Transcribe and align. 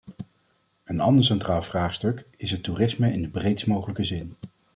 Een 0.83 0.99
ander 0.99 1.23
centraal 1.25 1.61
vraagstuk 1.61 2.25
is 2.37 2.51
het 2.51 2.63
toerisme 2.63 3.11
in 3.13 3.21
de 3.21 3.27
breedst 3.29 3.67
mogelijke 3.67 4.03
zin. 4.03 4.33